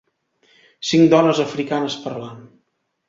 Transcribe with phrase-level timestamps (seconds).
[0.91, 2.45] Cinc dones africanes parlant